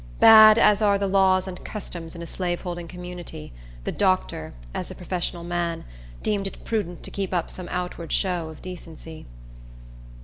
[0.19, 3.53] Bad as are the laws and customs in a slaveholding community,
[3.83, 5.85] the doctor, as a professional man,
[6.23, 9.27] deemed it prudent to keep up some outward show of decency.